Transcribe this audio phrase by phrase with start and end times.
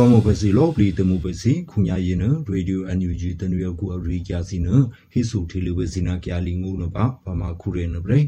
[0.00, 4.68] ကွာမပစီလောပလီတမှုပစီခုညာရင်နရေဒီယိုအန်ယူဂျီတနွေကူအရိကျစီန
[5.12, 8.20] ဟိဆုထေလဝစီနာကျာလီငုနပါပမာခုရဲနဘရေ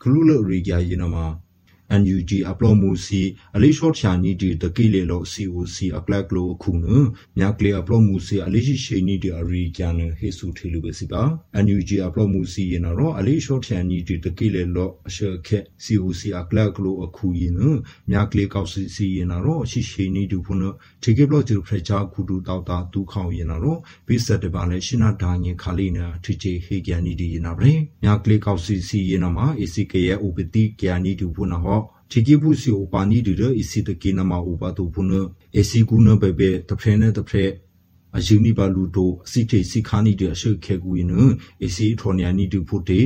[0.00, 1.24] ခလူလရိကျရင်နမှာ
[2.00, 3.22] NUG အပလောမှုစီ
[3.56, 6.86] အလေးရှော့ချာနီဒီတကိလေလော COC အကလကလိုခုန
[7.38, 11.22] မြကလေအပလောမှုစီအလေးရှိရှိနီဒီအရီကျန်ဟေစုထေလူပဲစီပါ
[11.64, 17.54] NUG အပလောမှုစီရင်တော့အလေးရှော့ချာနီဒီတကိလေလောအရှေခက် COC အကလကလိုအခုရင်
[18.10, 20.60] မြကလေကောက်စီစီရင်တော့ရှိရှိနီဒီဖုန်
[21.02, 27.70] ထေကေဘလော့ဂျူဖရချာခုဒူတောက်တာဒုခေါရင်တော့ပိစက်တပါလဲရှင်းနာဒါငင်ခါလေးနာထချေဟေကျန်နီဒီရင်နာပဲ
[28.02, 31.79] မြကလေကောက်စီစီရင်တော့မှာ ACK ရဲ့ဥပတိကျန်နီဒီဖုန်ဟော
[32.10, 35.12] ချီကီပုစီအိုပါနီဒီရအစီတကေနမဥပါတူဖုန
[35.58, 37.44] အစီကူနဘဘေတဖရနေတဖရ
[38.16, 41.12] အယူနီပါလူတိုအစီတေစီခါနီဒီအရှုခေကူယန
[41.64, 43.00] အစီထောနီယာနီဒီဖုတေ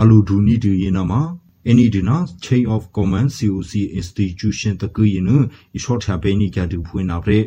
[0.00, 1.22] အလူဒူနီဒီယနမှာ
[1.70, 5.30] any dina chain of command coc institution တကူယန
[5.76, 7.38] အရှော့ထဘေနီကတူဖွင့်နာဖရ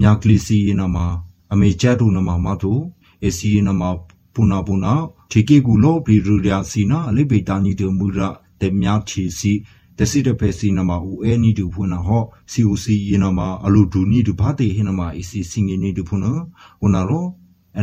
[0.00, 1.06] မြကလီစီယနမှာ
[1.52, 2.72] အမေချတ်တူနမှာမတူ
[3.26, 3.90] အစီယနမှာ
[4.34, 4.94] ပူနာပူနာ
[5.30, 8.28] ချီကီကူလောဘီရူရစီနာအလိဘေတာနီတမူရာ
[8.60, 9.52] တေမြချီစီ
[9.98, 16.32] တစီတဖက်စီနမဦးအဲနီတူဖွနာဟောစီအိုစီယနမအလူဒူနီတူဘာတေဟနမအစီစင်ငီနီတူဖွနာ
[16.82, 17.26] ဝနာရော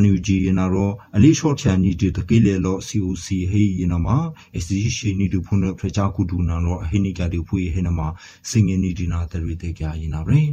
[0.02, 4.08] NUG ယနာရောအလီရှော့ချန်နီတူတကိလေလော COC ဟေယနာမ
[4.58, 8.00] အစီရှိနီတူဖုန်ဖချာကူဒူနာရောအဟိနိကတူဖွေဟေနမ
[8.50, 10.52] စင်ငီနီဒီနာတရီတေကြယနာဗရင်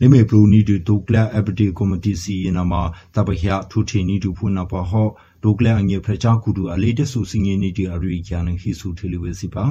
[0.00, 2.74] လေမေပရိုနီတူတိုကလာအပတီကော်မတီစီယနာမ
[3.14, 5.08] တပဟျာထူထီနီတူဖုနာပဟော
[5.42, 9.66] တိုကလာအငေဖချာကူဒူအလေးတဆူစင်ငီနီတီအရီကျန်ဟိဆူထေလီဝေစီပါ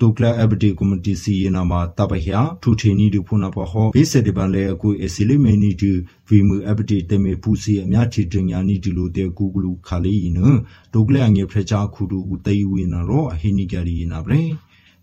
[0.00, 5.90] တုကလအဘဒီကွန်မတီစီယနာမှာတပဟျာထူထီနီဒူဖုနာပဟောဘေးစက်ဒီပန်လေအကူအစီလီမေနီဒူ
[6.28, 10.40] ဗီမူအဘဒီတမေဖူစီအမြချီတင်ညာနီဒီလိုတဲ့ကူဂလူခါလေးယန
[10.92, 14.42] တုကလအငေဖရချာခုဒူဦးတေဝီနာရောအဟိနီကြရီနာဗရေ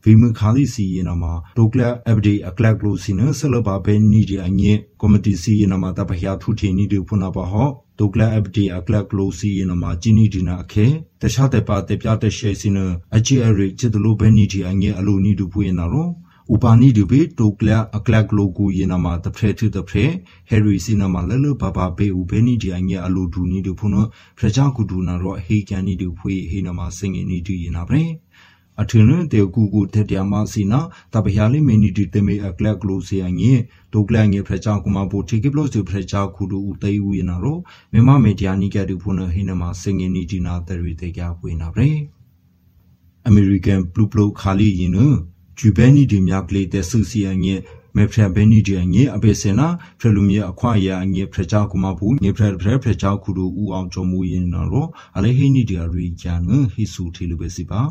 [0.08, 10.86] ဗီမခါလီစီယနာမှာဒိုကလအဘဒီအကလကလိုစီနဆလဘာဘဲနီဒီအငေကော်မတီစီယနာမှာတပဟျာထူထီနီဒူဖုနာပဟောဒုကလအပတီအကလကလိုစီနမှာဂျီနီဒီနာအခဲ
[11.22, 12.78] တခြားတဲ့ပါတဲ့ပြတဲ့ရှေစီန
[13.16, 16.10] အချီအရီချစ်တလိုဘဲနီဒီအငဲအလိုနီဒူဖွေနာရော
[16.54, 20.08] ဥပနီဒီဘေတိုကလအကလကလိုကူယနာမှာတဖရဲထတဖရဲ
[20.50, 23.96] ဟယ်ရီစီနာမှာလလဘဘဘေဥဘဲနီဒီအငဲအလိုဒူနီဒူဖုန
[24.38, 28.06] ဖရချာကူဒူနာရောဟေကန်နီဒူဖွေဟေနာမှာစင်ငင်နီဒီယနာဗရဲ
[28.82, 30.80] အထင်နဲ့တေကူကူတက်တျာမစီနာ
[31.14, 33.52] တပဟယာလိမီနီတီတေမေအကလကလိုစီအငေ
[33.94, 37.58] ဒုကလငေဖရချောကမဘူတီကိပလို့စီဖရချောခုဒူဦးတေဝီနာရော
[37.94, 41.92] မြမမေဒီယာနီကတူဖုန်ဟိနမစင်ငင်နီတီနာတရီတေကြပွေနာဗရေ
[43.28, 45.00] အမေရိကန်ဘလူးဘလူးခါလီယင်းန
[45.60, 47.54] ဂျူဘဲနီဒီမြကလေးတဲ့ဆူစီအငေ
[47.96, 49.68] မေဖရဘဲနီဒီအငေအပေစင်နာ
[50.00, 54.88] ဖရလူမီအခွာရအငေဖရချောကမဘူငေဖရဖရဖရချောခုဒူဦးအောင်ကြုံမူယင်းနာရော
[55.18, 56.40] အလေဟိနီဒီယာရီကျန်
[56.74, 57.82] ဟိဆူထီလူပဲစီပါ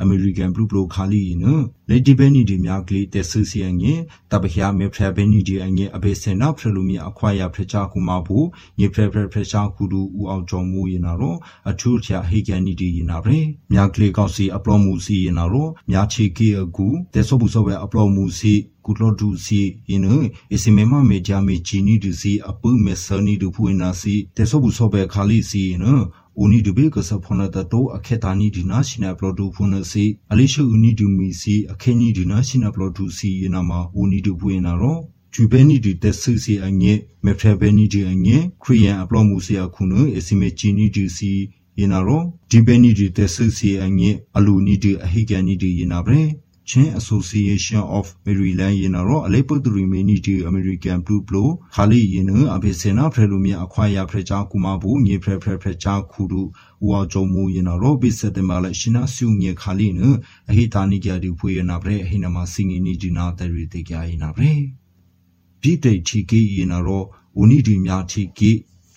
[0.00, 1.44] အမေရိကန်ဘလူးဘလိုခါလီန
[1.88, 4.00] လေဒီဘဲနီဒီများကလေးတက်ဆူစီအငင်
[4.30, 8.46] တပဟယာမေဖရဘဲနီဒီအငင်အဘေစင်နာဖရလူမီအခွာရဖရချာကူမဘူး
[8.78, 11.38] ညဖရဖရဖရချာကူဒူဦးအောင်ကြောင့်မူရင်နာတော့
[11.70, 13.36] အထူးချာဟေကန်နီဒီရင်နာပဲ
[13.72, 18.54] များကလေးကောက်စီအပလောမှုစီရင်နာတော့များချီကီအကူတက်ဆော့ဘူးဆော့ပဲအပလောမှုစီ
[18.86, 20.04] ကုလောဒူစီယင်း
[20.54, 26.21] အစီမေမမေဂျာမေဂျီနီဒူစီအပူမေဆနီဒူဖူနာစီတက်ဆော့ဘူးဆော့ပဲခါလီစီယင်းဦးနီ
[26.66, 34.98] ဒူဘေကဆဖနတတိုအခက်တာနီဒီနာရှင်အပလောဒူဖုန်စီအလေးရှုဦးနီဒူမီစီအခင်းနီဒီနာရှင်အပလောဒူစီယနာမှာဦးနီဒူဖွေနာရော
[35.34, 36.92] ဂျူဘဲနီဒီတက်ဆူစီအငဲ
[37.24, 40.70] မေဖရဘဲနီဒီအငဲခရီးယန်အပလောမှုစီအခုနအစီမေဂျီ
[46.62, 56.42] နီဒီစီယနာရောဒီဘဲနီဒီတက်ဆူစီအငဲအလူနီဒီအဟိကန်နီဒီယနာဗရဲချင်း Association of Maryland ရင်တော့အလေးပုတ်သူရီမီနီတီ American Blue Blow ခါလီရင်နအဘေစင်နာဖရလူမီအခွာရဖရချာကူမဘူးမြေဖရဖရဖရချာခူဒူ
[56.88, 60.00] ဝါကြုံမူရင်တော့ဘိစတဲ့မလာရှင်နာစုငေခါလီန
[60.50, 64.54] အဟိတာနိကြဒီဖွေရနာဗရဲအဟိနမစင်ငီနီဒီနာတရီတေကြရင်နာဗရဲ
[65.60, 67.04] ပြည်တိတ်ချီကီရင်တော့
[67.40, 68.50] ဦးနီဒီများချီကီ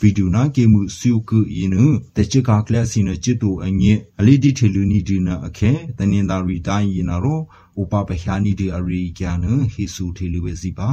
[0.06, 1.78] ဗီဒီယိုနာကေမှုစီယုကုယင်းန
[2.16, 7.42] တချကကလစီနချစ်တူအငဲအလီဒီထေလူနီဒီနာအခဲတနင်္သာရီတိုင်းယင်းနာရော
[7.82, 9.38] ဥပပဟယာနီဒီအရီကျန်
[9.74, 10.92] ဟီဆူထေလူဝေစီပါ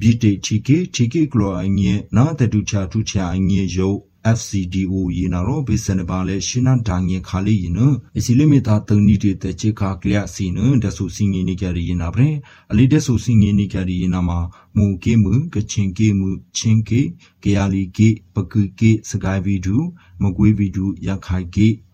[0.00, 3.98] ဘီတေချီကေချီကေကလောအငဲနာတတူချာထူချာအငဲယုတ်
[4.34, 7.78] FCDO ယနာရောဘိစနပါလေရှင်းနာဒိုင်ငင်ခါလီယန
[8.16, 12.30] အစီလီမီတာတုန်နီတေတချေခါကလျစီနဒဆူစင်ငီနီကြရီယနာဗရေ
[12.70, 14.38] အလီဒဆူစင်ငီနီကြရီယနာမှာ
[14.76, 14.86] မူ